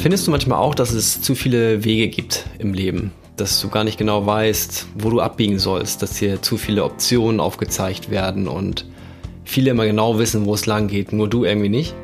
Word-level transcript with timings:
Findest 0.00 0.28
du 0.28 0.30
manchmal 0.30 0.60
auch, 0.60 0.76
dass 0.76 0.92
es 0.92 1.20
zu 1.20 1.34
viele 1.34 1.82
Wege 1.82 2.06
gibt 2.06 2.44
im 2.60 2.72
Leben? 2.72 3.10
Dass 3.36 3.60
du 3.60 3.68
gar 3.68 3.82
nicht 3.82 3.98
genau 3.98 4.24
weißt, 4.24 4.86
wo 4.94 5.10
du 5.10 5.20
abbiegen 5.20 5.58
sollst, 5.58 6.02
dass 6.02 6.16
hier 6.16 6.40
zu 6.40 6.56
viele 6.56 6.84
Optionen 6.84 7.40
aufgezeigt 7.40 8.08
werden 8.08 8.46
und 8.46 8.86
viele 9.44 9.72
immer 9.72 9.86
genau 9.86 10.20
wissen, 10.20 10.44
wo 10.44 10.54
es 10.54 10.66
lang 10.66 10.86
geht, 10.86 11.12
nur 11.12 11.28
du 11.28 11.44
irgendwie 11.44 11.68
nicht? 11.68 11.96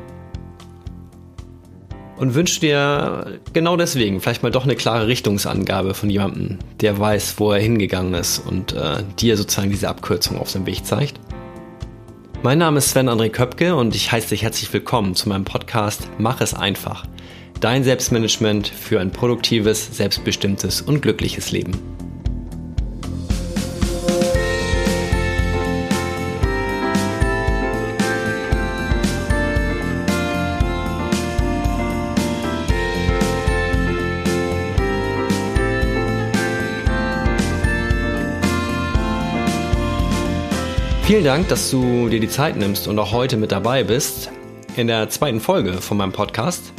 Und 2.17 2.35
wünschst 2.35 2.61
dir 2.61 3.39
genau 3.53 3.77
deswegen 3.77 4.19
vielleicht 4.19 4.43
mal 4.43 4.51
doch 4.51 4.65
eine 4.65 4.75
klare 4.75 5.07
Richtungsangabe 5.07 5.93
von 5.93 6.09
jemandem, 6.09 6.59
der 6.81 6.99
weiß, 6.99 7.35
wo 7.37 7.53
er 7.53 7.61
hingegangen 7.61 8.13
ist 8.13 8.39
und 8.39 8.73
äh, 8.73 9.03
dir 9.19 9.37
sozusagen 9.37 9.69
diese 9.69 9.87
Abkürzung 9.87 10.37
auf 10.37 10.49
seinem 10.49 10.65
Weg 10.65 10.85
zeigt? 10.85 11.17
Mein 12.43 12.57
Name 12.57 12.79
ist 12.79 12.89
Sven 12.89 13.07
André 13.07 13.29
Köpke 13.29 13.73
und 13.73 13.95
ich 13.95 14.11
heiße 14.11 14.29
dich 14.29 14.43
herzlich 14.43 14.71
willkommen 14.73 15.15
zu 15.15 15.29
meinem 15.29 15.45
Podcast 15.45 16.09
Mach 16.17 16.41
es 16.41 16.53
einfach. 16.53 17.05
Dein 17.61 17.83
Selbstmanagement 17.83 18.67
für 18.67 18.99
ein 18.99 19.11
produktives, 19.11 19.95
selbstbestimmtes 19.95 20.81
und 20.81 21.01
glückliches 21.01 21.51
Leben. 21.51 21.71
Vielen 41.05 41.23
Dank, 41.23 41.47
dass 41.49 41.69
du 41.69 42.09
dir 42.09 42.19
die 42.19 42.27
Zeit 42.27 42.57
nimmst 42.57 42.87
und 42.87 42.97
auch 42.97 43.11
heute 43.11 43.37
mit 43.37 43.51
dabei 43.51 43.83
bist 43.83 44.31
in 44.75 44.87
der 44.87 45.07
zweiten 45.09 45.39
Folge 45.39 45.73
von 45.73 45.97
meinem 45.97 46.11
Podcast. 46.11 46.74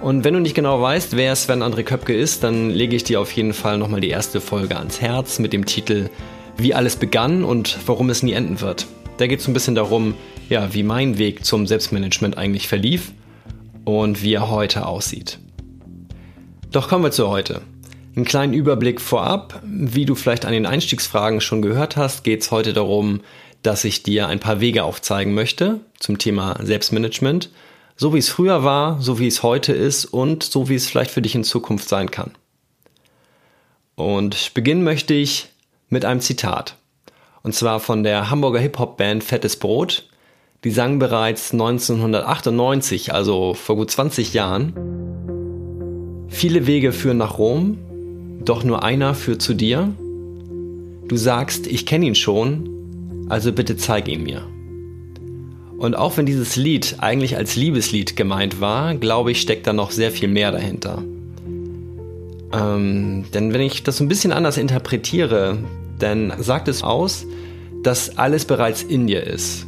Und 0.00 0.22
wenn 0.22 0.32
du 0.32 0.40
nicht 0.40 0.54
genau 0.54 0.80
weißt, 0.80 1.16
wer 1.16 1.34
Sven 1.34 1.62
André 1.62 1.82
Köpke 1.82 2.14
ist, 2.14 2.44
dann 2.44 2.70
lege 2.70 2.94
ich 2.94 3.02
dir 3.02 3.20
auf 3.20 3.32
jeden 3.32 3.52
Fall 3.52 3.78
nochmal 3.78 4.00
die 4.00 4.10
erste 4.10 4.40
Folge 4.40 4.76
ans 4.76 5.00
Herz 5.00 5.40
mit 5.40 5.52
dem 5.52 5.66
Titel 5.66 6.08
Wie 6.56 6.72
alles 6.72 6.96
begann 6.96 7.42
und 7.42 7.78
warum 7.86 8.08
es 8.08 8.22
nie 8.22 8.32
enden 8.32 8.60
wird. 8.60 8.86
Da 9.16 9.26
geht 9.26 9.40
es 9.40 9.48
ein 9.48 9.54
bisschen 9.54 9.74
darum, 9.74 10.14
ja, 10.48 10.72
wie 10.72 10.84
mein 10.84 11.18
Weg 11.18 11.44
zum 11.44 11.66
Selbstmanagement 11.66 12.38
eigentlich 12.38 12.68
verlief 12.68 13.12
und 13.84 14.22
wie 14.22 14.34
er 14.34 14.50
heute 14.50 14.86
aussieht. 14.86 15.40
Doch 16.70 16.88
kommen 16.88 17.02
wir 17.02 17.10
zu 17.10 17.28
heute. 17.28 17.62
Einen 18.14 18.24
kleinen 18.24 18.52
Überblick 18.52 19.00
vorab. 19.00 19.60
Wie 19.64 20.04
du 20.04 20.14
vielleicht 20.14 20.44
an 20.44 20.52
den 20.52 20.66
Einstiegsfragen 20.66 21.40
schon 21.40 21.60
gehört 21.60 21.96
hast, 21.96 22.22
geht 22.22 22.42
es 22.42 22.52
heute 22.52 22.72
darum, 22.72 23.20
dass 23.62 23.84
ich 23.84 24.04
dir 24.04 24.28
ein 24.28 24.38
paar 24.38 24.60
Wege 24.60 24.84
aufzeigen 24.84 25.34
möchte 25.34 25.80
zum 25.98 26.18
Thema 26.18 26.56
Selbstmanagement, 26.62 27.50
so 27.98 28.14
wie 28.14 28.18
es 28.18 28.30
früher 28.30 28.62
war, 28.62 29.02
so 29.02 29.18
wie 29.18 29.26
es 29.26 29.42
heute 29.42 29.72
ist 29.72 30.04
und 30.06 30.44
so 30.44 30.68
wie 30.68 30.76
es 30.76 30.86
vielleicht 30.86 31.10
für 31.10 31.20
dich 31.20 31.34
in 31.34 31.42
Zukunft 31.42 31.88
sein 31.88 32.10
kann. 32.10 32.30
Und 33.96 34.54
beginnen 34.54 34.84
möchte 34.84 35.14
ich 35.14 35.48
mit 35.88 36.04
einem 36.04 36.20
Zitat. 36.20 36.76
Und 37.42 37.56
zwar 37.56 37.80
von 37.80 38.04
der 38.04 38.30
Hamburger 38.30 38.60
Hip-Hop-Band 38.60 39.24
Fettes 39.24 39.56
Brot. 39.56 40.08
Die 40.64 40.70
sang 40.70 41.00
bereits 41.00 41.52
1998, 41.52 43.12
also 43.12 43.54
vor 43.54 43.74
gut 43.76 43.90
20 43.90 44.32
Jahren. 44.32 44.74
Viele 46.28 46.68
Wege 46.68 46.92
führen 46.92 47.18
nach 47.18 47.38
Rom, 47.38 47.78
doch 48.44 48.62
nur 48.62 48.84
einer 48.84 49.14
führt 49.14 49.42
zu 49.42 49.54
dir. 49.54 49.92
Du 51.08 51.16
sagst, 51.16 51.66
ich 51.66 51.84
kenne 51.84 52.06
ihn 52.06 52.14
schon, 52.14 53.26
also 53.28 53.52
bitte 53.52 53.76
zeig 53.76 54.06
ihn 54.06 54.22
mir. 54.22 54.46
Und 55.78 55.96
auch 55.96 56.16
wenn 56.16 56.26
dieses 56.26 56.56
Lied 56.56 56.96
eigentlich 56.98 57.36
als 57.36 57.54
Liebeslied 57.54 58.16
gemeint 58.16 58.60
war, 58.60 58.94
glaube 58.96 59.30
ich, 59.30 59.40
steckt 59.40 59.66
da 59.66 59.72
noch 59.72 59.92
sehr 59.92 60.10
viel 60.10 60.28
mehr 60.28 60.50
dahinter. 60.50 61.04
Ähm, 62.52 63.24
denn 63.32 63.52
wenn 63.52 63.60
ich 63.60 63.84
das 63.84 64.00
ein 64.00 64.08
bisschen 64.08 64.32
anders 64.32 64.58
interpretiere, 64.58 65.58
dann 65.98 66.32
sagt 66.38 66.66
es 66.66 66.82
aus, 66.82 67.26
dass 67.84 68.18
alles 68.18 68.44
bereits 68.44 68.82
in 68.82 69.06
dir 69.06 69.22
ist 69.22 69.66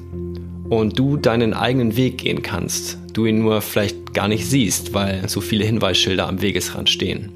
und 0.68 0.98
du 0.98 1.16
deinen 1.16 1.54
eigenen 1.54 1.96
Weg 1.96 2.18
gehen 2.18 2.42
kannst, 2.42 2.98
du 3.12 3.26
ihn 3.26 3.40
nur 3.40 3.60
vielleicht 3.60 4.12
gar 4.12 4.26
nicht 4.26 4.46
siehst, 4.46 4.92
weil 4.92 5.28
so 5.28 5.40
viele 5.40 5.64
Hinweisschilder 5.64 6.26
am 6.26 6.42
Wegesrand 6.42 6.90
stehen. 6.90 7.30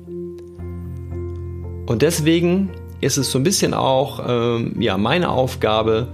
Und 1.87 2.03
deswegen 2.03 2.71
ist 3.01 3.19
es 3.19 3.31
so 3.31 3.39
ein 3.39 3.45
bisschen 3.45 3.73
auch 3.73 4.25
ähm, 4.27 4.75
ja, 4.81 4.99
meine 4.99 5.29
Aufgabe, 5.29 6.09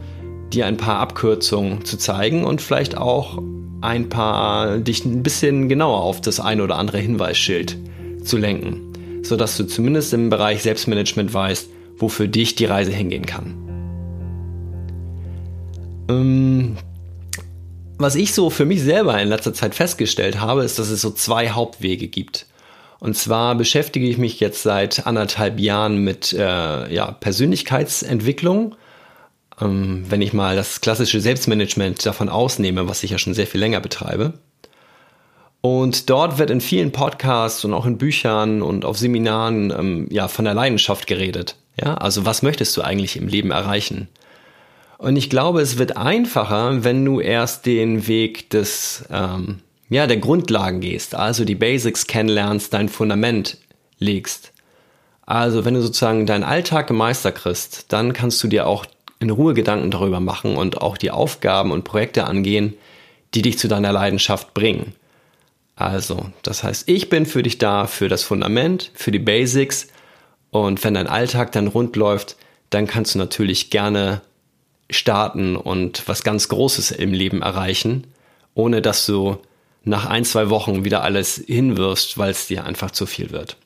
dir 0.53 0.67
ein 0.67 0.77
paar 0.77 0.99
Abkürzungen 0.99 1.85
zu 1.85 1.97
zeigen 1.97 2.45
und 2.45 2.61
vielleicht 2.61 2.97
auch 2.97 3.43
ein 3.81 4.09
paar, 4.09 4.79
dich 4.79 5.05
ein 5.05 5.23
bisschen 5.23 5.69
genauer 5.69 6.03
auf 6.03 6.21
das 6.21 6.41
ein 6.41 6.61
oder 6.61 6.77
andere 6.77 6.99
Hinweisschild 6.99 7.79
zu 8.23 8.37
lenken, 8.37 9.23
sodass 9.23 9.57
du 9.57 9.65
zumindest 9.65 10.13
im 10.13 10.29
Bereich 10.31 10.63
Selbstmanagement 10.63 11.33
weißt, 11.33 11.69
wo 11.97 12.09
für 12.09 12.29
dich 12.29 12.55
die 12.55 12.67
Reise 12.67 12.93
hingehen 12.93 13.27
kann. 13.27 13.55
Ähm, 16.09 16.77
was 17.99 18.15
ich 18.15 18.35
so 18.35 18.51
für 18.51 18.65
mich 18.65 18.83
selber 18.83 19.21
in 19.21 19.29
letzter 19.29 19.55
Zeit 19.55 19.75
festgestellt 19.75 20.41
habe, 20.41 20.65
ist, 20.65 20.79
dass 20.79 20.91
es 20.91 21.01
so 21.01 21.11
zwei 21.11 21.51
Hauptwege 21.51 22.09
gibt. 22.09 22.47
Und 22.99 23.17
zwar 23.17 23.55
beschäftige 23.55 24.07
ich 24.07 24.19
mich 24.19 24.41
jetzt 24.41 24.63
seit 24.63 25.07
anderthalb 25.07 25.59
Jahren 25.59 25.99
mit 25.99 26.33
äh, 26.33 26.93
ja, 26.93 27.13
Persönlichkeitsentwicklung. 27.13 28.75
Ähm, 29.61 30.05
wenn 30.09 30.23
ich 30.23 30.33
mal 30.33 30.57
das 30.57 30.81
klassische 30.81 31.21
Selbstmanagement 31.21 32.05
davon 32.05 32.29
ausnehme, 32.29 32.89
was 32.89 33.03
ich 33.03 33.11
ja 33.11 33.19
schon 33.19 33.35
sehr 33.35 33.47
viel 33.47 33.61
länger 33.61 33.81
betreibe. 33.81 34.35
Und 35.61 36.09
dort 36.09 36.39
wird 36.39 36.51
in 36.51 36.61
vielen 36.61 36.91
Podcasts 36.91 37.65
und 37.65 37.75
auch 37.75 37.85
in 37.85 37.99
Büchern 37.99 38.63
und 38.63 38.85
auf 38.85 38.97
Seminaren 38.97 39.71
ähm, 39.71 40.09
ja 40.11 40.29
von 40.29 40.47
der 40.47 40.55
Leidenschaft 40.55 41.07
geredet. 41.07 41.57
Ja, 41.79 41.95
also 41.95 42.25
was 42.25 42.43
möchtest 42.43 42.77
du 42.77 42.83
eigentlich 42.83 43.17
im 43.17 43.29
Leben 43.29 43.51
erreichen? 43.51 44.09
Und 44.97 45.17
ich 45.17 45.31
glaube, 45.31 45.61
es 45.61 45.79
wird 45.79 45.97
einfacher, 45.97 46.85
wenn 46.85 47.05
du 47.05 47.21
erst 47.21 47.67
den 47.67 48.07
Weg 48.07 48.51
des 48.51 49.05
ähm, 49.11 49.61
ja, 49.91 50.07
der 50.07 50.19
Grundlagen 50.19 50.81
gehst, 50.81 51.15
also 51.15 51.45
die 51.45 51.55
Basics 51.55 52.07
kennenlernst, 52.07 52.73
dein 52.73 52.89
Fundament 52.89 53.59
legst. 53.99 54.53
Also 55.27 55.65
wenn 55.65 55.75
du 55.75 55.83
sozusagen 55.83 56.27
deinen 56.27 56.45
Alltag 56.45 56.87
gemeistert 56.87 57.37
kriegst, 57.37 57.93
dann 57.93 58.13
kannst 58.13 58.43
du 58.43 58.49
dir 58.49 58.67
auch 58.67 58.87
in 59.21 59.31
Ruhe 59.31 59.55
Gedanken 59.55 59.91
darüber 59.91 60.19
machen 60.19 60.57
und 60.57 60.81
auch 60.81 60.97
die 60.97 61.11
Aufgaben 61.11 61.71
und 61.71 61.85
Projekte 61.85 62.25
angehen, 62.25 62.75
die 63.35 63.43
dich 63.43 63.59
zu 63.59 63.69
deiner 63.69 63.93
Leidenschaft 63.93 64.55
bringen. 64.55 64.95
Also, 65.77 66.27
das 66.43 66.63
heißt, 66.63 66.89
ich 66.89 67.09
bin 67.09 67.27
für 67.27 67.43
dich 67.43 67.59
da, 67.59 67.87
für 67.87 68.09
das 68.09 68.23
Fundament, 68.23 68.91
für 68.95 69.13
die 69.13 69.19
Basics. 69.19 69.89
Und 70.51 70.83
wenn 70.83 70.95
dein 70.95 71.07
Alltag 71.07 71.53
dann 71.53 71.69
rund 71.69 71.97
läuft, 71.97 72.37
dann 72.71 72.87
kannst 72.87 73.15
du 73.15 73.19
natürlich 73.19 73.71
gerne 73.71 74.21
starten 74.91 75.57
und 75.57 76.07
was 76.09 76.25
ganz 76.25 76.49
Großes 76.49 76.91
im 76.91 77.13
Leben 77.13 77.43
erreichen, 77.43 78.07
ohne 78.55 78.83
dass 78.83 79.07
du 79.07 79.39
nach 79.85 80.07
ein, 80.07 80.25
zwei 80.25 80.51
Wochen 80.51 80.85
wieder 80.85 81.03
alles 81.03 81.43
hinwirfst, 81.47 82.19
weil 82.19 82.31
es 82.31 82.47
dir 82.47 82.65
einfach 82.65 82.91
zu 82.91 83.07
viel 83.07 83.31
wird. 83.31 83.57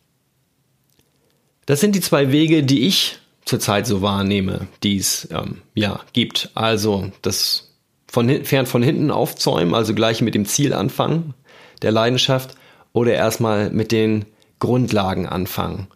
Das 1.67 1.81
sind 1.81 1.95
die 1.95 2.01
zwei 2.01 2.31
Wege, 2.31 2.63
die 2.63 2.87
ich 2.87 3.19
zurzeit 3.45 3.87
so 3.87 4.03
wahrnehme, 4.03 4.69
die 4.83 4.97
es 4.97 5.29
ähm, 5.31 5.59
ja, 5.75 6.01
gibt. 6.13 6.51
Also 6.55 7.11
das 7.23 7.73
von, 8.09 8.45
fern 8.45 8.67
von 8.67 8.83
hinten 8.83 9.11
aufzäumen, 9.11 9.75
also 9.75 9.95
gleich 9.95 10.23
mit 10.23 10.35
dem 10.35 10.47
Ziel 10.47 10.73
anfangen, 10.73 11.35
der 11.83 11.93
Leidenschaft, 11.93 12.55
oder 12.93 13.13
erstmal 13.13 13.71
mit 13.71 13.93
den 13.93 14.25
Grundlagen 14.61 15.27
anfangen. 15.27 15.89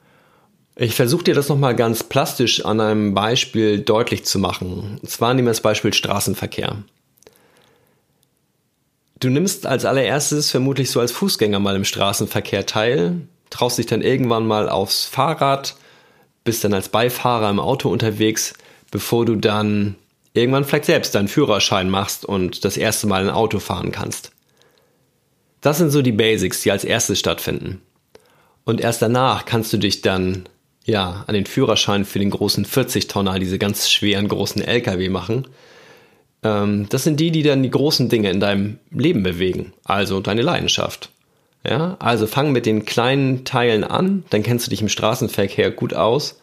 Ich 0.74 0.94
versuche 0.94 1.24
dir 1.24 1.34
das 1.34 1.48
nochmal 1.48 1.74
ganz 1.74 2.04
plastisch 2.04 2.64
an 2.64 2.80
einem 2.80 3.14
Beispiel 3.14 3.80
deutlich 3.80 4.24
zu 4.24 4.38
machen. 4.38 4.98
Und 5.00 5.08
zwar 5.08 5.34
nehmen 5.34 5.46
wir 5.46 5.52
das 5.52 5.60
Beispiel 5.60 5.92
Straßenverkehr. 5.92 6.76
Du 9.20 9.30
nimmst 9.30 9.66
als 9.66 9.84
allererstes 9.84 10.50
vermutlich 10.50 10.90
so 10.90 11.00
als 11.00 11.10
Fußgänger 11.10 11.58
mal 11.58 11.74
im 11.74 11.84
Straßenverkehr 11.84 12.66
teil, 12.66 13.22
traust 13.50 13.78
dich 13.78 13.86
dann 13.86 14.02
irgendwann 14.02 14.46
mal 14.46 14.68
aufs 14.68 15.04
Fahrrad, 15.04 15.76
bist 16.48 16.64
dann 16.64 16.74
als 16.74 16.88
Beifahrer 16.88 17.50
im 17.50 17.60
Auto 17.60 17.90
unterwegs, 17.90 18.54
bevor 18.90 19.26
du 19.26 19.36
dann 19.36 19.96
irgendwann 20.32 20.64
vielleicht 20.64 20.86
selbst 20.86 21.14
deinen 21.14 21.28
Führerschein 21.28 21.90
machst 21.90 22.24
und 22.24 22.64
das 22.64 22.76
erste 22.76 23.06
Mal 23.06 23.22
ein 23.22 23.30
Auto 23.30 23.58
fahren 23.58 23.92
kannst. 23.92 24.32
Das 25.60 25.78
sind 25.78 25.90
so 25.90 26.02
die 26.02 26.12
Basics, 26.12 26.62
die 26.62 26.70
als 26.70 26.84
erstes 26.84 27.18
stattfinden. 27.18 27.82
Und 28.64 28.80
erst 28.80 29.02
danach 29.02 29.44
kannst 29.44 29.72
du 29.72 29.76
dich 29.76 30.00
dann 30.00 30.48
ja 30.84 31.24
an 31.26 31.34
den 31.34 31.46
Führerschein 31.46 32.04
für 32.04 32.18
den 32.18 32.30
großen 32.30 32.64
40-Tonner, 32.64 33.38
diese 33.38 33.58
ganz 33.58 33.90
schweren 33.90 34.28
großen 34.28 34.62
LKW 34.62 35.10
machen 35.10 35.46
ähm, 36.42 36.88
das 36.88 37.04
sind 37.04 37.20
die, 37.20 37.30
die 37.30 37.42
dann 37.42 37.62
die 37.62 37.70
großen 37.70 38.08
Dinge 38.08 38.30
in 38.30 38.40
deinem 38.40 38.78
Leben 38.90 39.22
bewegen, 39.22 39.72
also 39.84 40.20
deine 40.20 40.42
Leidenschaft. 40.42 41.10
Ja, 41.68 41.96
also 41.98 42.26
fang 42.26 42.50
mit 42.52 42.64
den 42.64 42.86
kleinen 42.86 43.44
Teilen 43.44 43.84
an, 43.84 44.24
dann 44.30 44.42
kennst 44.42 44.66
du 44.66 44.70
dich 44.70 44.80
im 44.80 44.88
Straßenverkehr 44.88 45.70
gut 45.70 45.92
aus. 45.92 46.40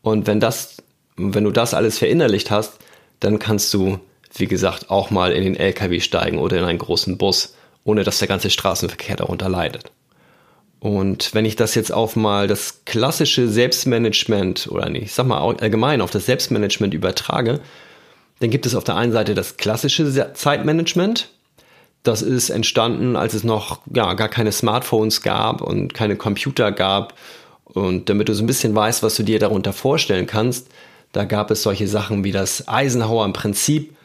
Und 0.00 0.26
wenn 0.26 0.40
das, 0.40 0.78
wenn 1.16 1.44
du 1.44 1.50
das 1.50 1.74
alles 1.74 1.98
verinnerlicht 1.98 2.50
hast, 2.50 2.78
dann 3.20 3.38
kannst 3.38 3.74
du, 3.74 3.98
wie 4.34 4.46
gesagt, 4.46 4.88
auch 4.88 5.10
mal 5.10 5.32
in 5.32 5.44
den 5.44 5.56
LKW 5.56 6.00
steigen 6.00 6.38
oder 6.38 6.56
in 6.56 6.64
einen 6.64 6.78
großen 6.78 7.18
Bus, 7.18 7.54
ohne 7.84 8.02
dass 8.02 8.18
der 8.18 8.28
ganze 8.28 8.48
Straßenverkehr 8.48 9.16
darunter 9.16 9.50
leidet. 9.50 9.90
Und 10.80 11.34
wenn 11.34 11.44
ich 11.44 11.56
das 11.56 11.74
jetzt 11.74 11.92
auf 11.92 12.16
mal 12.16 12.46
das 12.46 12.84
klassische 12.86 13.48
Selbstmanagement 13.48 14.68
oder 14.70 14.88
nee, 14.88 15.00
ich 15.00 15.12
sag 15.12 15.26
mal 15.26 15.40
allgemein 15.40 16.00
auf 16.00 16.10
das 16.10 16.26
Selbstmanagement 16.26 16.94
übertrage, 16.94 17.60
dann 18.38 18.50
gibt 18.50 18.64
es 18.64 18.74
auf 18.74 18.84
der 18.84 18.96
einen 18.96 19.12
Seite 19.12 19.34
das 19.34 19.58
klassische 19.58 20.32
Zeitmanagement. 20.32 21.28
Das 22.06 22.22
ist 22.22 22.50
entstanden, 22.50 23.16
als 23.16 23.34
es 23.34 23.42
noch 23.42 23.80
ja, 23.92 24.14
gar 24.14 24.28
keine 24.28 24.52
Smartphones 24.52 25.22
gab 25.22 25.60
und 25.60 25.92
keine 25.92 26.14
Computer 26.14 26.70
gab. 26.70 27.14
Und 27.64 28.08
damit 28.08 28.28
du 28.28 28.34
so 28.34 28.44
ein 28.44 28.46
bisschen 28.46 28.76
weißt, 28.76 29.02
was 29.02 29.16
du 29.16 29.24
dir 29.24 29.40
darunter 29.40 29.72
vorstellen 29.72 30.28
kannst, 30.28 30.68
da 31.10 31.24
gab 31.24 31.50
es 31.50 31.64
solche 31.64 31.88
Sachen 31.88 32.22
wie 32.22 32.30
das 32.30 32.68
Eisenhower 32.68 33.32
Prinzip. 33.32 33.96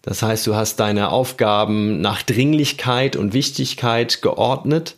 Das 0.00 0.22
heißt, 0.22 0.46
du 0.46 0.54
hast 0.54 0.80
deine 0.80 1.10
Aufgaben 1.10 2.00
nach 2.00 2.22
Dringlichkeit 2.22 3.14
und 3.14 3.34
Wichtigkeit 3.34 4.22
geordnet. 4.22 4.96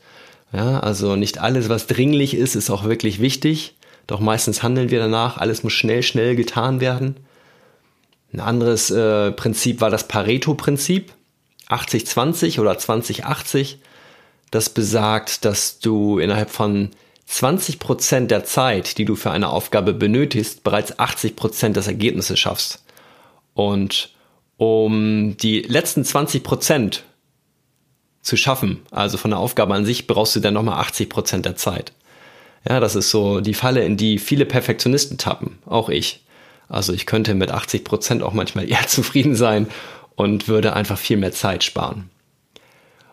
Ja, 0.53 0.79
also 0.79 1.17
nicht 1.17 1.39
alles, 1.39 1.69
was 1.69 1.89
dringlich 1.89 2.35
ist, 2.35 2.55
ist 2.55 2.71
auch 2.71 2.85
wirklich 2.85 3.21
wichtig. 3.21 3.75
Doch 4.07 4.21
meistens 4.21 4.63
handeln 4.63 4.91
wir 4.91 5.01
danach. 5.01 5.39
Alles 5.39 5.65
muss 5.65 5.73
schnell, 5.73 6.05
schnell 6.05 6.37
getan 6.37 6.81
werden. 6.81 7.17
Ein 8.33 8.41
anderes 8.41 8.91
äh, 8.91 9.33
Prinzip 9.33 9.81
war 9.81 9.91
das 9.91 10.07
Pareto-Prinzip, 10.07 11.13
80-20 11.73 12.61
oder 12.61 12.73
20-80. 12.73 13.77
Das 14.51 14.69
besagt, 14.69 15.45
dass 15.45 15.79
du 15.79 16.19
innerhalb 16.19 16.51
von 16.51 16.91
20 17.27 17.79
Prozent 17.79 18.31
der 18.31 18.45
Zeit, 18.45 18.99
die 18.99 19.05
du 19.05 19.17
für 19.17 19.31
eine 19.31 19.49
Aufgabe 19.49 19.95
benötigst, 19.95 20.65
bereits 20.65 20.99
80 20.99 21.37
Prozent 21.37 21.77
des 21.77 21.87
Ergebnisses 21.87 22.39
schaffst. 22.39 22.85
Und 23.55 24.11
um 24.57 25.37
die 25.39 25.63
letzten 25.63 26.05
20 26.05 26.43
Prozent 26.43 27.05
zu 28.21 28.37
schaffen, 28.37 28.83
also 28.91 29.17
von 29.17 29.31
der 29.31 29.41
Aufgabe 29.41 29.75
an 29.75 29.85
sich, 29.85 30.07
brauchst 30.07 30.37
du 30.37 30.41
dann 30.41 30.55
nochmal 30.55 30.79
80 30.81 31.09
Prozent 31.09 31.47
der 31.47 31.57
Zeit. 31.57 31.93
Ja, 32.69 32.79
das 32.79 32.95
ist 32.95 33.11
so 33.11 33.41
die 33.41 33.55
Falle, 33.55 33.85
in 33.85 33.97
die 33.97 34.19
viele 34.19 34.47
Perfektionisten 34.47 35.19
tappen, 35.19 35.59
auch 35.67 35.89
ich. 35.89 36.25
Also 36.69 36.93
ich 36.93 37.07
könnte 37.07 37.35
mit 37.35 37.51
80 37.51 37.85
Prozent 37.85 38.23
auch 38.23 38.33
manchmal 38.33 38.69
eher 38.71 38.87
zufrieden 38.87 39.35
sein 39.35 39.69
und 40.17 40.49
würde 40.49 40.75
einfach 40.75 40.99
viel 40.99 41.17
mehr 41.17 41.33
Zeit 41.33 41.65
sparen. 41.65 42.11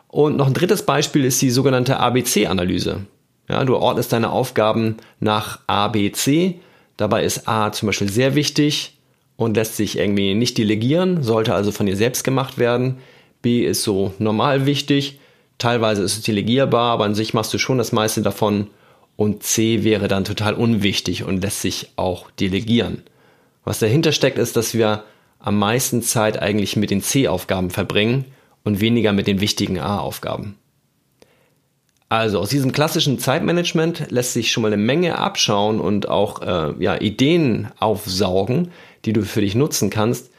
Und 0.08 0.38
noch 0.38 0.48
ein 0.48 0.54
drittes 0.54 0.84
Beispiel 0.84 1.24
ist 1.26 1.42
die 1.42 1.52
sogenannte 1.52 2.00
ABC-Analyse. 2.00 3.02
Ja, 3.48 3.64
du 3.64 3.78
ordnest 3.78 4.12
deine 4.14 4.32
Aufgaben 4.32 4.98
nach 5.20 5.60
ABC. 5.68 6.60
Dabei 6.98 7.24
ist 7.24 7.48
A 7.48 7.72
zum 7.72 7.88
Beispiel 7.88 8.10
sehr 8.10 8.36
wichtig 8.36 8.98
und 9.38 9.56
lässt 9.56 9.76
sich 9.76 9.98
irgendwie 9.98 10.36
nicht 10.36 10.58
delegieren, 10.58 11.24
sollte 11.24 11.54
also 11.54 11.72
von 11.72 11.86
dir 11.86 11.96
selbst 11.96 12.24
gemacht 12.24 12.58
werden. 12.58 12.98
B 13.42 13.62
ist 13.66 13.84
so 13.84 14.14
normal 14.20 14.66
wichtig, 14.66 15.20
teilweise 15.58 16.04
ist 16.04 16.18
es 16.18 16.24
delegierbar, 16.24 16.92
aber 16.92 17.06
an 17.06 17.16
sich 17.16 17.34
machst 17.34 17.54
du 17.54 17.58
schon 17.58 17.78
das 17.78 17.92
meiste 17.92 18.22
davon. 18.22 18.68
Und 19.16 19.44
C 19.44 19.84
wäre 19.84 20.08
dann 20.08 20.26
total 20.26 20.54
unwichtig 20.54 21.24
und 21.24 21.42
lässt 21.42 21.62
sich 21.62 21.92
auch 21.96 22.32
delegieren. 22.32 23.04
Was 23.64 23.80
dahinter 23.80 24.12
steckt, 24.12 24.38
ist, 24.38 24.56
dass 24.56 24.74
wir 24.74 25.04
am 25.40 25.58
meisten 25.58 26.02
Zeit 26.02 26.42
eigentlich 26.42 26.76
mit 26.76 26.92
den 26.92 27.02
C-Aufgaben 27.02 27.70
verbringen 27.70 28.26
und 28.64 28.82
weniger 28.82 29.14
mit 29.14 29.28
den 29.28 29.42
wichtigen 29.42 29.80
A-Aufgaben. 29.80 30.56
Also 32.10 32.40
aus 32.40 32.50
diesem 32.50 32.72
klassischen 32.72 33.20
Zeitmanagement 33.20 34.10
lässt 34.10 34.34
sich 34.34 34.52
schon 34.52 34.64
mal 34.64 34.74
eine 34.74 34.82
Menge 34.82 35.18
abschauen 35.20 35.80
und 35.80 36.10
auch 36.10 36.42
äh, 36.42 36.74
ja, 36.84 37.00
Ideen 37.00 37.70
aufsaugen, 37.80 38.72
die 39.06 39.14
du 39.14 39.24
für 39.24 39.42
dich 39.42 39.54
nutzen 39.54 39.92
kannst. 39.92 40.32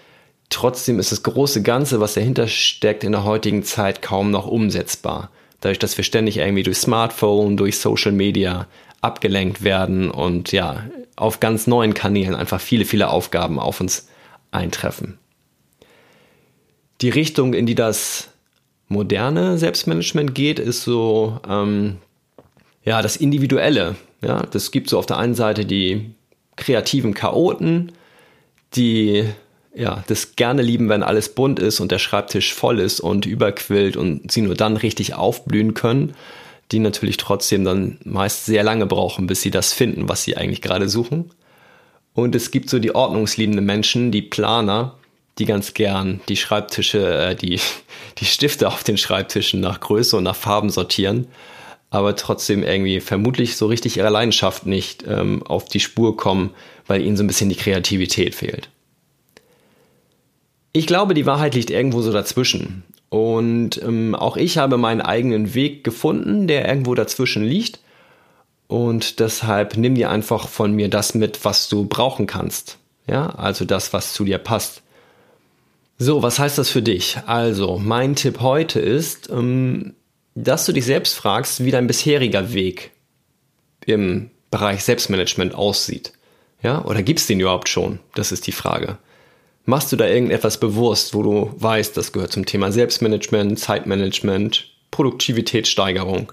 Trotzdem 0.50 0.98
ist 0.98 1.12
das 1.12 1.22
große 1.22 1.62
Ganze, 1.62 2.00
was 2.00 2.14
dahinter 2.14 2.48
steckt, 2.48 3.04
in 3.04 3.12
der 3.12 3.22
heutigen 3.22 3.62
Zeit 3.62 4.02
kaum 4.02 4.32
noch 4.32 4.48
umsetzbar. 4.48 5.30
Dadurch, 5.60 5.78
dass 5.78 5.96
wir 5.96 6.02
ständig 6.02 6.38
irgendwie 6.38 6.64
durch 6.64 6.78
Smartphone, 6.78 7.56
durch 7.56 7.78
Social 7.78 8.12
Media 8.12 8.66
abgelenkt 9.00 9.62
werden 9.62 10.10
und 10.10 10.50
ja, 10.50 10.84
auf 11.14 11.38
ganz 11.38 11.68
neuen 11.68 11.94
Kanälen 11.94 12.34
einfach 12.34 12.60
viele, 12.60 12.84
viele 12.84 13.10
Aufgaben 13.10 13.60
auf 13.60 13.80
uns 13.80 14.08
eintreffen. 14.50 15.18
Die 17.00 17.10
Richtung, 17.10 17.54
in 17.54 17.66
die 17.66 17.74
das 17.74 18.28
moderne 18.88 19.58
Selbstmanagement 19.58 20.34
geht, 20.34 20.58
ist 20.58 20.82
so 20.82 21.40
ähm, 21.48 21.98
ja 22.84 23.02
das 23.02 23.16
Individuelle. 23.16 23.96
Ja, 24.22 24.42
das 24.42 24.70
gibt 24.70 24.90
so 24.90 24.98
auf 24.98 25.06
der 25.06 25.18
einen 25.18 25.34
Seite 25.34 25.64
die 25.64 26.10
kreativen 26.56 27.14
Chaoten, 27.14 27.92
die 28.74 29.24
ja 29.74 30.04
das 30.08 30.36
gerne 30.36 30.62
lieben, 30.62 30.88
wenn 30.88 31.02
alles 31.02 31.34
bunt 31.34 31.58
ist 31.58 31.80
und 31.80 31.92
der 31.92 31.98
Schreibtisch 31.98 32.52
voll 32.52 32.80
ist 32.80 33.00
und 33.00 33.24
überquillt 33.24 33.96
und 33.96 34.30
sie 34.30 34.42
nur 34.42 34.56
dann 34.56 34.76
richtig 34.76 35.14
aufblühen 35.14 35.74
können 35.74 36.14
die 36.72 36.78
natürlich 36.78 37.16
trotzdem 37.16 37.64
dann 37.64 37.98
meist 38.04 38.46
sehr 38.46 38.62
lange 38.62 38.86
brauchen, 38.86 39.26
bis 39.26 39.42
sie 39.42 39.50
das 39.50 39.72
finden, 39.72 40.08
was 40.08 40.22
sie 40.22 40.36
eigentlich 40.36 40.62
gerade 40.62 40.88
suchen. 40.88 41.30
Und 42.14 42.34
es 42.34 42.50
gibt 42.50 42.70
so 42.70 42.78
die 42.78 42.94
ordnungsliebenden 42.94 43.64
Menschen, 43.64 44.10
die 44.10 44.22
Planer, 44.22 44.96
die 45.38 45.46
ganz 45.46 45.74
gern 45.74 46.20
die 46.28 46.36
Schreibtische, 46.36 47.18
äh, 47.18 47.34
die, 47.34 47.60
die 48.18 48.24
Stifte 48.24 48.68
auf 48.68 48.84
den 48.84 48.98
Schreibtischen 48.98 49.60
nach 49.60 49.80
Größe 49.80 50.16
und 50.16 50.24
nach 50.24 50.36
Farben 50.36 50.70
sortieren, 50.70 51.26
aber 51.90 52.14
trotzdem 52.14 52.62
irgendwie 52.62 53.00
vermutlich 53.00 53.56
so 53.56 53.66
richtig 53.66 53.96
ihrer 53.96 54.10
Leidenschaft 54.10 54.66
nicht 54.66 55.04
ähm, 55.08 55.42
auf 55.44 55.64
die 55.64 55.80
Spur 55.80 56.16
kommen, 56.16 56.50
weil 56.86 57.02
ihnen 57.02 57.16
so 57.16 57.24
ein 57.24 57.26
bisschen 57.26 57.48
die 57.48 57.56
Kreativität 57.56 58.34
fehlt. 58.34 58.68
Ich 60.72 60.86
glaube, 60.86 61.14
die 61.14 61.26
Wahrheit 61.26 61.56
liegt 61.56 61.70
irgendwo 61.70 62.00
so 62.00 62.12
dazwischen. 62.12 62.84
Und 63.08 63.82
ähm, 63.82 64.14
auch 64.14 64.36
ich 64.36 64.56
habe 64.56 64.76
meinen 64.76 65.00
eigenen 65.00 65.54
Weg 65.54 65.82
gefunden, 65.82 66.46
der 66.46 66.68
irgendwo 66.68 66.94
dazwischen 66.94 67.42
liegt. 67.44 67.80
Und 68.70 69.18
deshalb 69.18 69.76
nimm 69.76 69.96
dir 69.96 70.10
einfach 70.10 70.46
von 70.46 70.70
mir 70.70 70.88
das 70.88 71.14
mit, 71.14 71.44
was 71.44 71.68
du 71.68 71.86
brauchen 71.86 72.28
kannst. 72.28 72.78
Ja, 73.08 73.30
also 73.30 73.64
das, 73.64 73.92
was 73.92 74.12
zu 74.12 74.24
dir 74.24 74.38
passt. 74.38 74.82
So, 75.98 76.22
was 76.22 76.38
heißt 76.38 76.56
das 76.56 76.70
für 76.70 76.80
dich? 76.80 77.18
Also, 77.26 77.78
mein 77.78 78.14
Tipp 78.14 78.40
heute 78.40 78.78
ist, 78.78 79.28
ähm, 79.28 79.96
dass 80.36 80.66
du 80.66 80.72
dich 80.72 80.84
selbst 80.84 81.14
fragst, 81.14 81.64
wie 81.64 81.72
dein 81.72 81.88
bisheriger 81.88 82.52
Weg 82.52 82.92
im 83.86 84.30
Bereich 84.52 84.84
Selbstmanagement 84.84 85.52
aussieht. 85.52 86.12
Ja, 86.62 86.84
oder 86.84 87.02
gibt's 87.02 87.26
den 87.26 87.40
überhaupt 87.40 87.68
schon? 87.68 87.98
Das 88.14 88.30
ist 88.30 88.46
die 88.46 88.52
Frage. 88.52 88.98
Machst 89.64 89.90
du 89.90 89.96
da 89.96 90.06
irgendetwas 90.06 90.60
bewusst, 90.60 91.12
wo 91.12 91.24
du 91.24 91.52
weißt, 91.56 91.96
das 91.96 92.12
gehört 92.12 92.30
zum 92.30 92.46
Thema 92.46 92.70
Selbstmanagement, 92.70 93.58
Zeitmanagement, 93.58 94.68
Produktivitätssteigerung? 94.92 96.32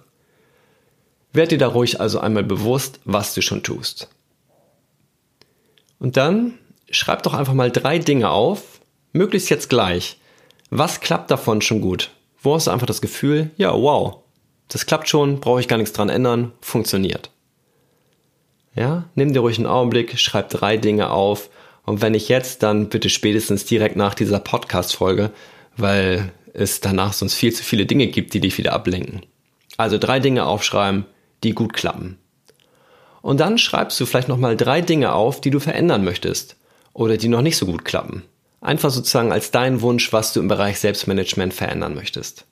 Werd 1.37 1.51
dir 1.51 1.59
da 1.59 1.67
ruhig 1.67 2.01
also 2.01 2.19
einmal 2.19 2.43
bewusst, 2.43 2.99
was 3.05 3.35
du 3.35 3.43
schon 3.43 3.61
tust. 3.61 4.07
Und 5.99 6.17
dann 6.17 6.55
schreib 6.89 7.21
doch 7.21 7.35
einfach 7.35 7.53
mal 7.53 7.69
drei 7.69 7.99
Dinge 7.99 8.31
auf, 8.31 8.81
möglichst 9.13 9.51
jetzt 9.51 9.69
gleich. 9.69 10.17
Was 10.71 10.99
klappt 10.99 11.29
davon 11.29 11.61
schon 11.61 11.79
gut? 11.79 12.09
Wo 12.41 12.55
hast 12.55 12.65
du 12.65 12.71
einfach 12.71 12.87
das 12.87 13.01
Gefühl, 13.01 13.51
ja, 13.55 13.71
wow, 13.71 14.17
das 14.67 14.87
klappt 14.87 15.09
schon, 15.09 15.39
brauche 15.39 15.59
ich 15.59 15.67
gar 15.67 15.77
nichts 15.77 15.93
dran 15.93 16.09
ändern, 16.09 16.53
funktioniert. 16.59 17.29
Ja, 18.73 19.05
nimm 19.13 19.31
dir 19.31 19.41
ruhig 19.41 19.59
einen 19.59 19.67
Augenblick, 19.67 20.17
schreib 20.17 20.49
drei 20.49 20.77
Dinge 20.77 21.11
auf 21.11 21.51
und 21.83 22.01
wenn 22.01 22.13
nicht 22.13 22.29
jetzt, 22.29 22.63
dann 22.63 22.89
bitte 22.89 23.09
spätestens 23.09 23.63
direkt 23.63 23.95
nach 23.95 24.15
dieser 24.15 24.39
Podcast-Folge, 24.39 25.29
weil 25.75 26.31
es 26.53 26.81
danach 26.81 27.13
sonst 27.13 27.35
viel 27.35 27.53
zu 27.53 27.63
viele 27.63 27.85
Dinge 27.85 28.07
gibt, 28.07 28.33
die 28.33 28.39
dich 28.39 28.57
wieder 28.57 28.73
ablenken. 28.73 29.21
Also 29.77 29.99
drei 29.99 30.19
Dinge 30.19 30.47
aufschreiben, 30.47 31.05
die 31.43 31.53
gut 31.53 31.73
klappen. 31.73 32.17
Und 33.21 33.39
dann 33.39 33.57
schreibst 33.57 33.99
du 33.99 34.05
vielleicht 34.05 34.29
nochmal 34.29 34.55
drei 34.55 34.81
Dinge 34.81 35.13
auf, 35.13 35.41
die 35.41 35.49
du 35.49 35.59
verändern 35.59 36.03
möchtest 36.03 36.55
oder 36.93 37.17
die 37.17 37.27
noch 37.27 37.41
nicht 37.41 37.57
so 37.57 37.65
gut 37.65 37.85
klappen. 37.85 38.23
Einfach 38.61 38.89
sozusagen 38.89 39.31
als 39.31 39.51
dein 39.51 39.81
Wunsch, 39.81 40.13
was 40.13 40.33
du 40.33 40.39
im 40.39 40.47
Bereich 40.47 40.79
Selbstmanagement 40.79 41.53
verändern 41.53 41.93
möchtest. 41.93 42.45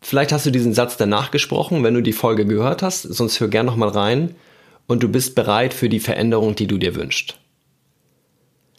Vielleicht 0.00 0.32
hast 0.32 0.46
du 0.46 0.50
diesen 0.50 0.72
Satz 0.72 0.96
danach 0.96 1.30
gesprochen, 1.30 1.84
wenn 1.84 1.94
du 1.94 2.02
die 2.02 2.12
Folge 2.12 2.46
gehört 2.46 2.82
hast, 2.82 3.02
sonst 3.02 3.40
hör 3.40 3.48
gern 3.48 3.66
nochmal 3.66 3.90
rein 3.90 4.34
und 4.88 5.02
du 5.04 5.08
bist 5.08 5.36
bereit 5.36 5.72
für 5.72 5.88
die 5.88 6.00
Veränderung, 6.00 6.56
die 6.56 6.66
du 6.66 6.78
dir 6.78 6.96
wünschst. 6.96 7.38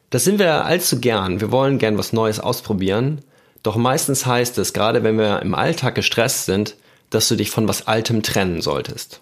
Das 0.09 0.25
sind 0.25 0.39
wir 0.39 0.65
allzu 0.65 0.99
gern. 0.99 1.39
Wir 1.39 1.51
wollen 1.51 1.77
gern 1.77 1.97
was 1.97 2.11
Neues 2.11 2.39
ausprobieren. 2.39 3.21
Doch 3.63 3.77
meistens 3.77 4.25
heißt 4.25 4.57
es, 4.57 4.73
gerade 4.73 5.03
wenn 5.03 5.17
wir 5.17 5.41
im 5.41 5.53
Alltag 5.55 5.95
gestresst 5.95 6.45
sind, 6.45 6.75
dass 7.11 7.27
du 7.27 7.35
dich 7.35 7.51
von 7.51 7.67
was 7.67 7.87
Altem 7.87 8.23
trennen 8.23 8.61
solltest. 8.61 9.21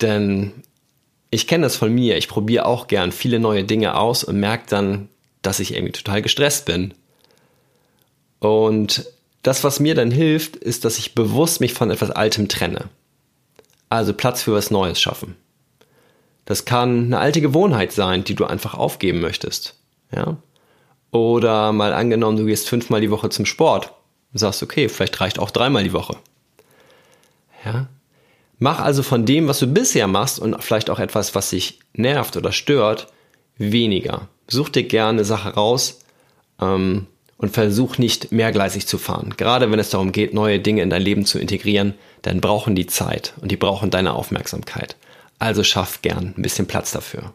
Denn 0.00 0.52
ich 1.30 1.46
kenne 1.46 1.64
das 1.64 1.76
von 1.76 1.92
mir. 1.92 2.16
Ich 2.16 2.28
probiere 2.28 2.64
auch 2.64 2.86
gern 2.86 3.12
viele 3.12 3.38
neue 3.38 3.64
Dinge 3.64 3.96
aus 3.96 4.24
und 4.24 4.40
merke 4.40 4.64
dann, 4.68 5.08
dass 5.42 5.60
ich 5.60 5.74
irgendwie 5.74 5.92
total 5.92 6.22
gestresst 6.22 6.64
bin. 6.64 6.94
Und 8.38 9.06
das, 9.42 9.62
was 9.62 9.78
mir 9.78 9.94
dann 9.94 10.10
hilft, 10.10 10.56
ist, 10.56 10.86
dass 10.86 10.98
ich 10.98 11.14
bewusst 11.14 11.60
mich 11.60 11.74
von 11.74 11.90
etwas 11.90 12.10
Altem 12.10 12.48
trenne. 12.48 12.88
Also 13.88 14.12
Platz 14.12 14.42
für 14.42 14.52
was 14.52 14.70
Neues 14.70 15.00
schaffen. 15.00 15.36
Das 16.44 16.64
kann 16.64 17.06
eine 17.06 17.18
alte 17.18 17.40
Gewohnheit 17.40 17.92
sein, 17.92 18.24
die 18.24 18.34
du 18.34 18.44
einfach 18.44 18.74
aufgeben 18.74 19.20
möchtest. 19.20 19.74
Ja? 20.14 20.36
Oder 21.10 21.72
mal 21.72 21.92
angenommen, 21.92 22.38
du 22.38 22.46
gehst 22.46 22.68
fünfmal 22.68 23.00
die 23.00 23.10
Woche 23.10 23.28
zum 23.30 23.46
Sport. 23.46 23.92
Du 24.32 24.38
sagst, 24.38 24.62
okay, 24.62 24.88
vielleicht 24.88 25.20
reicht 25.20 25.38
auch 25.38 25.50
dreimal 25.50 25.84
die 25.84 25.92
Woche. 25.92 26.16
Ja? 27.64 27.88
Mach 28.58 28.80
also 28.80 29.02
von 29.02 29.24
dem, 29.24 29.46
was 29.46 29.60
du 29.60 29.66
bisher 29.66 30.06
machst 30.08 30.38
und 30.38 30.62
vielleicht 30.62 30.90
auch 30.90 30.98
etwas, 30.98 31.34
was 31.34 31.50
dich 31.50 31.80
nervt 31.92 32.36
oder 32.36 32.50
stört, 32.50 33.08
weniger. 33.56 34.28
Such 34.48 34.70
dir 34.70 34.84
gerne 34.84 35.18
eine 35.18 35.24
Sache 35.24 35.50
raus 35.50 36.00
ähm, 36.60 37.06
und 37.36 37.52
versuch 37.52 37.98
nicht 37.98 38.32
mehrgleisig 38.32 38.86
zu 38.86 38.98
fahren. 38.98 39.34
Gerade 39.36 39.70
wenn 39.70 39.78
es 39.78 39.90
darum 39.90 40.12
geht, 40.12 40.34
neue 40.34 40.58
Dinge 40.58 40.82
in 40.82 40.90
dein 40.90 41.02
Leben 41.02 41.24
zu 41.24 41.38
integrieren, 41.38 41.94
dann 42.22 42.40
brauchen 42.40 42.74
die 42.74 42.86
Zeit 42.86 43.34
und 43.40 43.50
die 43.50 43.56
brauchen 43.56 43.90
deine 43.90 44.14
Aufmerksamkeit. 44.14 44.96
Also 45.38 45.62
schaff 45.62 46.02
gern 46.02 46.34
ein 46.36 46.42
bisschen 46.42 46.66
Platz 46.66 46.90
dafür. 46.90 47.32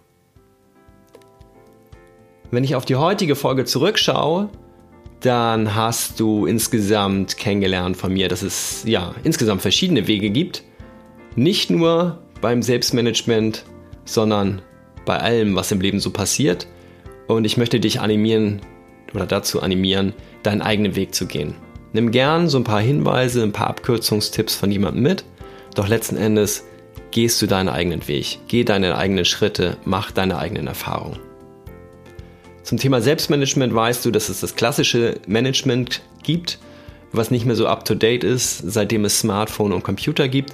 Wenn 2.52 2.64
ich 2.64 2.76
auf 2.76 2.86
die 2.86 2.98
heutige 2.98 3.36
Folge 3.36 3.66
zurückschaue, 3.66 4.50
dann 5.22 5.74
hast 5.74 6.20
du 6.20 6.46
insgesamt 6.46 7.38
kennengelernt 7.38 7.96
von 7.96 8.14
mir, 8.14 8.28
dass 8.28 8.42
es 8.42 8.84
ja 8.86 9.16
insgesamt 9.24 9.62
verschiedene 9.62 10.08
Wege 10.08 10.30
gibt. 10.30 10.64
Nicht 11.36 11.70
nur 11.70 12.20
beim 12.42 12.62
Selbstmanagement, 12.62 13.64
sondern 14.06 14.62
bei 15.06 15.18
allem, 15.18 15.56
was 15.56 15.72
im 15.72 15.82
Leben 15.82 16.00
so 16.00 16.12
passiert. 16.12 16.68
Und 17.28 17.46
ich 17.46 17.58
möchte 17.58 17.80
dich 17.80 18.02
animieren 18.02 18.62
oder 19.14 19.26
dazu 19.26 19.62
animieren, 19.62 20.14
deinen 20.44 20.62
eigenen 20.62 20.96
Weg 20.96 21.16
zu 21.16 21.26
gehen. 21.26 21.56
Nimm 21.94 22.10
gern 22.10 22.50
so 22.50 22.58
ein 22.58 22.64
paar 22.64 22.82
Hinweise, 22.82 23.44
ein 23.44 23.52
paar 23.52 23.68
Abkürzungstipps 23.68 24.56
von 24.56 24.72
jemandem 24.72 25.04
mit, 25.04 25.24
doch 25.76 25.88
letzten 25.88 26.18
Endes 26.18 26.66
gehst 27.12 27.40
du 27.42 27.46
deinen 27.46 27.70
eigenen 27.70 28.08
Weg, 28.08 28.40
geh 28.48 28.64
deine 28.64 28.98
eigenen 28.98 29.26
Schritte, 29.26 29.78
mach 29.86 30.10
deine 30.10 30.40
eigenen 30.40 30.66
Erfahrungen. 30.66 31.20
Zum 32.64 32.80
Thema 32.80 33.02
Selbstmanagement 33.02 33.76
weißt 33.76 34.04
du, 34.06 34.12
dass 34.12 34.30
es 34.30 34.40
das 34.40 34.56
klassische 34.56 35.20
Management 35.28 36.02
gibt, 36.24 36.58
was 37.12 37.30
nicht 37.30 37.46
mehr 37.46 37.56
so 37.56 37.68
up-to-date 37.68 38.24
ist, 38.24 38.58
seitdem 38.66 39.06
es 39.06 39.20
Smartphone 39.20 39.72
und 39.72 39.84
Computer 39.84 40.28
gibt. 40.28 40.54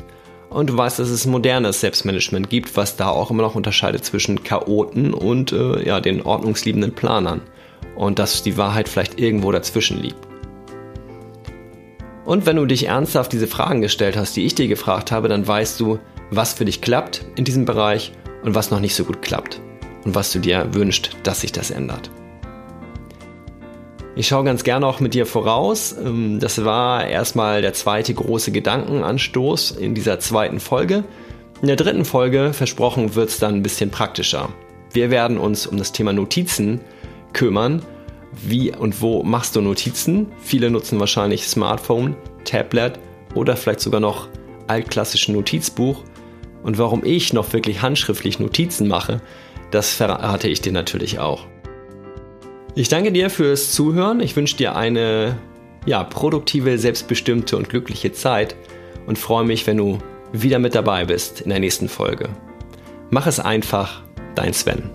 Und 0.50 0.72
du 0.72 0.78
weißt, 0.78 1.00
dass 1.00 1.10
es 1.10 1.26
modernes 1.26 1.80
Selbstmanagement 1.80 2.50
gibt, 2.50 2.76
was 2.76 2.98
da 2.98 3.10
auch 3.10 3.32
immer 3.32 3.44
noch 3.44 3.56
unterscheidet 3.56 4.04
zwischen 4.04 4.44
Chaoten 4.44 5.14
und 5.14 5.54
äh, 5.54 5.86
ja, 5.86 6.02
den 6.02 6.24
ordnungsliebenden 6.24 6.94
Planern. 6.94 7.42
Und 7.96 8.20
dass 8.20 8.42
die 8.42 8.58
Wahrheit 8.58 8.90
vielleicht 8.90 9.20
irgendwo 9.20 9.52
dazwischen 9.52 10.02
liegt. 10.02 10.29
Und 12.30 12.46
wenn 12.46 12.58
du 12.58 12.68
dich 12.68 12.86
ernsthaft 12.86 13.34
diese 13.34 13.48
Fragen 13.48 13.82
gestellt 13.82 14.16
hast, 14.16 14.36
die 14.36 14.46
ich 14.46 14.54
dir 14.54 14.68
gefragt 14.68 15.12
habe, 15.12 15.30
dann 15.30 15.48
weißt 15.48 15.80
du, 15.80 15.98
was 16.30 16.54
für 16.54 16.64
dich 16.64 16.80
klappt 16.80 17.26
in 17.36 17.44
diesem 17.44 17.66
Bereich 17.66 18.12
und 18.44 18.54
was 18.54 18.70
noch 18.70 18.80
nicht 18.80 18.94
so 18.94 19.04
gut 19.04 19.24
klappt. 19.24 19.60
Und 20.06 20.14
was 20.14 20.32
du 20.32 20.38
dir 20.38 20.76
wünschst, 20.76 21.10
dass 21.24 21.42
sich 21.42 21.52
das 21.52 21.72
ändert. 21.72 22.12
Ich 24.16 24.28
schaue 24.28 24.44
ganz 24.44 24.64
gerne 24.64 24.86
auch 24.86 25.00
mit 25.00 25.16
dir 25.16 25.26
voraus. 25.26 25.96
Ähm, 25.98 26.40
das 26.40 26.64
war 26.64 27.08
erstmal 27.08 27.64
der 27.64 27.74
zweite 27.74 28.14
große 28.14 28.52
Gedankenanstoß 28.52 29.72
in 29.72 29.96
dieser 29.96 30.20
zweiten 30.20 30.60
Folge. 30.60 31.06
In 31.64 31.68
der 31.68 31.78
dritten 31.78 32.06
Folge, 32.06 32.54
versprochen, 32.54 33.16
wird 33.16 33.30
es 33.30 33.40
dann 33.40 33.56
ein 33.56 33.64
bisschen 33.64 33.90
praktischer. 33.90 34.50
Wir 34.94 35.10
werden 35.10 35.40
uns 35.40 35.66
um 35.66 35.78
das 35.78 35.94
Thema 35.94 36.14
Notizen 36.14 36.82
kümmern. 37.34 37.82
Wie 38.32 38.76
und 38.76 39.02
wo 39.02 39.24
machst 39.24 39.56
du 39.56 39.62
Notizen? 39.62 40.28
Viele 40.42 40.70
nutzen 40.70 41.00
wahrscheinlich 41.00 41.48
Smartphone, 41.48 42.16
Tablet 42.46 43.00
oder 43.36 43.56
vielleicht 43.56 43.82
sogar 43.82 44.00
noch 44.00 44.30
altklassischen 44.68 45.36
Notizbuch. 45.36 46.04
Und 46.64 46.78
warum 46.78 47.04
ich 47.04 47.34
noch 47.34 47.52
wirklich 47.54 47.82
handschriftlich 47.82 48.40
Notizen 48.40 48.88
mache, 48.88 49.22
das 49.72 49.94
verrate 49.94 50.48
ich 50.48 50.62
dir 50.62 50.72
natürlich 50.72 51.20
auch. 51.20 51.46
Ich 52.76 52.90
danke 52.90 53.12
dir 53.12 53.30
fürs 53.30 53.72
Zuhören. 53.72 54.20
Ich 54.20 54.36
wünsche 54.36 54.58
dir 54.58 54.76
eine 54.76 55.38
ja, 55.86 56.04
produktive, 56.04 56.78
selbstbestimmte 56.78 57.58
und 57.58 57.70
glückliche 57.70 58.12
Zeit 58.12 58.56
und 59.08 59.18
freue 59.18 59.46
mich, 59.46 59.66
wenn 59.68 59.78
du 59.78 60.00
wieder 60.32 60.60
mit 60.60 60.76
dabei 60.76 61.06
bist 61.06 61.42
in 61.42 61.50
der 61.50 61.60
nächsten 61.60 61.90
Folge. 61.90 62.30
Mach 63.10 63.26
es 63.26 63.40
einfach, 63.40 64.04
dein 64.36 64.54
Sven. 64.54 64.92